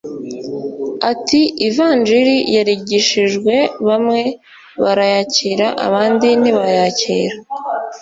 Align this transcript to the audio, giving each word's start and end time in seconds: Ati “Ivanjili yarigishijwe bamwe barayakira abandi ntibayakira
Ati 1.11 1.41
“Ivanjili 1.67 2.35
yarigishijwe 2.55 3.55
bamwe 3.87 4.21
barayakira 4.83 5.67
abandi 5.85 6.27
ntibayakira 6.41 7.35